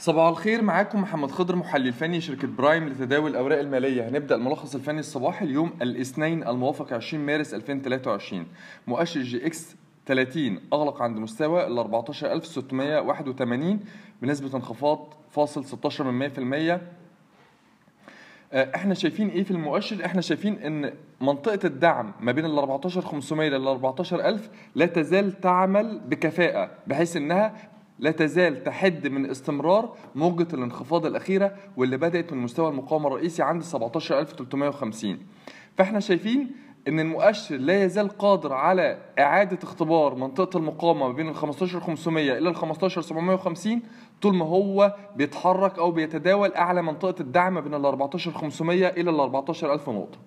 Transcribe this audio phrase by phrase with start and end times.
[0.00, 4.08] صباح الخير معاكم محمد خضر محلل فني شركة برايم لتداول الأوراق المالية.
[4.08, 8.46] هنبدأ الملخص الفني الصباحي اليوم الاثنين الموافق 20 مارس 2023
[8.86, 9.76] مؤشر EGX
[10.06, 13.80] 30 أغلق عند مستوى ال 14681
[14.22, 16.30] بنسبة انخفاض فاصل 16 من
[16.76, 16.80] 100%
[18.52, 23.48] آه، إحنا شايفين إيه في المؤشر؟ إحنا شايفين إن منطقة الدعم ما بين ال 14500
[23.48, 27.54] لل 14000 لا تزال تعمل بكفاءة بحيث إنها
[28.00, 33.62] لا تزال تحد من استمرار موجة الانخفاض الأخيرة واللي بدأت من مستوى المقاومة الرئيسي عند
[33.62, 35.18] 17350
[35.76, 36.50] فإحنا شايفين
[36.88, 42.48] إن المؤشر لا يزال قادر على إعادة اختبار منطقة المقاومة ما بين ال 15500 إلى
[42.48, 43.82] ال 15750
[44.22, 49.20] طول ما هو بيتحرك أو بيتداول أعلى منطقة الدعم ما بين ال 14500 إلى ال
[49.20, 50.18] 14000 نقطة.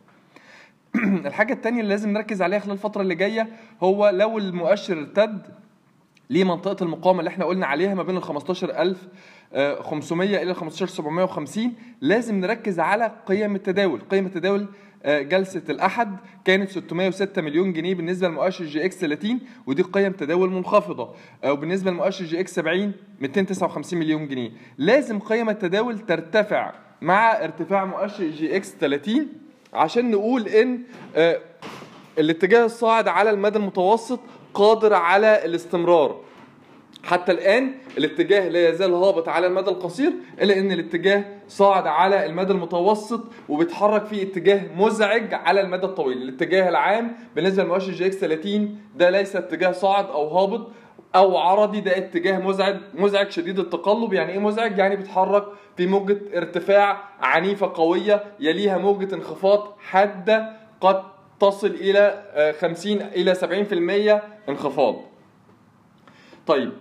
[1.28, 3.48] الحاجة الثانية اللي لازم نركز عليها خلال الفترة اللي جاية
[3.84, 5.63] هو لو المؤشر ارتد
[6.34, 12.80] لمنطقه المقاومة اللي إحنا قلنا عليها ما بين ال 15500 إلى ال 15750 لازم نركز
[12.80, 14.02] على قيم التداول.
[14.12, 14.68] قيم التداول
[15.06, 21.10] آه، جلسة الأحد كانت 606 مليون جنيه بالنسبة لمؤشر EGX 30 ودي قيم تداول منخفضة
[21.44, 22.92] آه، وبالنسبة لمؤشر EGX 70
[23.22, 24.52] 259 مليون جنيه.
[24.78, 29.28] لازم قيم التداول ترتفع مع ارتفاع مؤشر EGX 30
[29.74, 30.80] عشان نقول إن
[31.16, 31.40] آه،
[32.20, 34.20] الاتجاه الصاعد على المدى المتوسط
[34.54, 36.20] قادر على الاستمرار.
[37.04, 42.54] حتى الآن الاتجاه لا يزال هابط على المدى القصير إلا أن الاتجاه صاعد على المدى
[42.54, 46.18] المتوسط وبيتحرك في اتجاه مزعج على المدى الطويل.
[46.22, 50.68] الاتجاه العام بالنسبة لمؤشر EGX 30 ده ليس اتجاه صاعد أو هابط
[51.16, 54.14] أو عرضي ده اتجاه مزعج مزعج شديد التقلب.
[54.14, 55.44] يعني إيه مزعج؟ يعني بيتحرك
[55.78, 60.50] في موجة ارتفاع عنيفة قوية يليها موجة انخفاض حادة
[60.82, 61.04] قد
[61.40, 64.96] تصل آه، 50 إلى 70% انخفاض.
[66.48, 66.72] طيب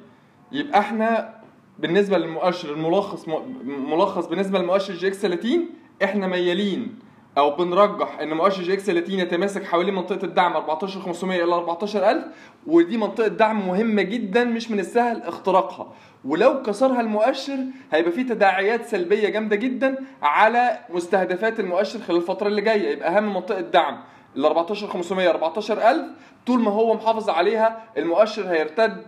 [0.52, 1.34] يبقى إحنا
[1.78, 3.28] بالنسبة للمؤشر الملخص
[3.64, 5.66] ملخص بالنسبة لمؤشر EGX 30
[6.04, 6.98] إحنا ميالين
[7.38, 12.24] أو بنرجح ان مؤشر EGX 30 يتماسك حوالين منطقة الدعم 14500 إلى 14000
[12.66, 15.92] ودي منطقة دعم مهمة جدا مش من السهل اختراقها.
[16.24, 17.58] ولو كسرها المؤشر
[17.92, 22.90] هيبقى فيه تداعيات سلبية جامدة جدا على مستهدفات المؤشر خلال الفترة اللي جاية.
[22.92, 23.98] يبقى أهم منطقة دعم
[24.36, 26.06] ال 14500 14000
[26.46, 29.02] طول ما هو محافظ عليها المؤشر هيرتد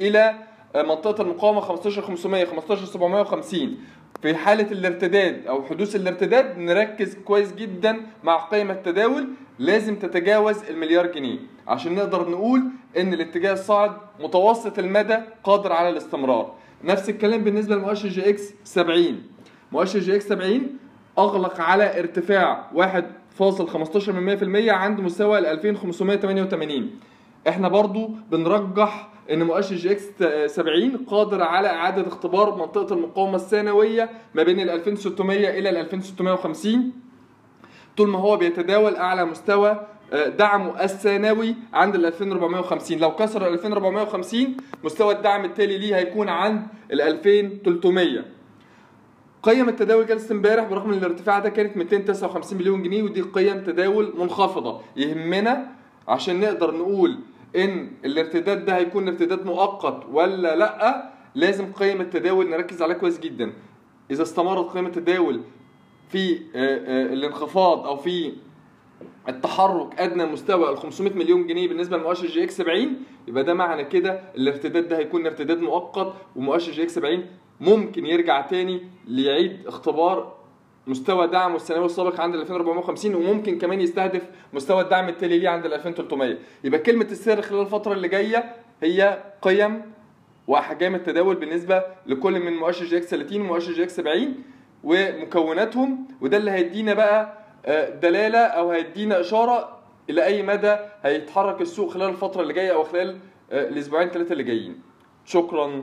[0.00, 0.34] إلى
[0.76, 3.76] منطقة المقاومة 15500 15750
[4.22, 9.28] في حالة الارتداد أو حدوث الارتداد نركز كويس جدا مع قيمة التداول.
[9.58, 11.38] لازم تتجاوز المليار جنيه
[11.68, 12.62] عشان نقدر نقول
[12.96, 16.54] إن الاتجاه الصاعد متوسط المدى قادر على الاستمرار.
[16.84, 19.22] نفس الكلام بالنسبة لمؤشر EGX 70
[19.72, 20.60] مؤشر EGX 70
[21.18, 26.90] أغلق على ارتفاع 1.15% عند مستوى ال 2588
[27.48, 30.04] إحنا برضو بنرجح ان مؤشر EGX
[30.54, 36.92] 70 قادر على اعادة اختبار منطقة المقاومة الثانوية ما بين ال 2600 إلى ال 2650
[37.96, 43.52] طول ما هو بيتداول أعلى مستوى آه، دعمه الثانوي عند ال 2450 لو كسر ال
[43.52, 46.62] 2450 مستوى الدعم التالي ليه هيكون عند
[46.92, 48.24] ال 2300
[49.42, 54.12] قيم التداول جلسه امبارح برغم إن الارتفاع ده كانت 259 مليون جنيه ودي قيم تداول
[54.18, 54.80] منخفضة.
[54.96, 55.66] يهمنا
[56.08, 57.18] عشان نقدر نقول
[57.56, 63.52] إن الارتداد ده هيكون ارتداد مؤقت ولا لأ لازم قيم التداول نركز عليها كويس جدا.
[64.10, 65.40] إذا استمرت قيم التداول
[66.08, 68.32] في آه، آه، الانخفاض أو في
[69.28, 72.96] التحرك أدنى مستوى ال 500 مليون جنيه بالنسبة لمؤشر EGX 70
[73.28, 77.26] يبقى ده معنى كده الارتداد ده هيكون ارتداد مؤقت ومؤشر EGX 70
[77.60, 80.39] ممكن يرجع تاني ليعيد اختبار
[80.90, 85.66] مستوى دعمه الثانوي السابق عند ال 2450 وممكن كمان يستهدف مستوى الدعم التالي ليه عند
[85.66, 88.52] ال 2300 يبقى كلمة السر خلال الفترة اللي جاية
[88.82, 89.82] هي قيم
[90.46, 94.34] وأحجام التداول بالنسبة لكل من مؤشر EGX 30 ومؤشر EGX 70
[94.84, 99.78] ومكوناتهم وده اللي هيدينا بقى آه، دلالة أو هيدينا إشارة
[100.10, 103.18] إلى أي مدى هيتحرك السوق خلال الفترة اللي جاية أو خلال
[103.52, 104.80] آه، الأسبوعين ثلاثة اللي جايين.
[105.24, 105.82] شكرا.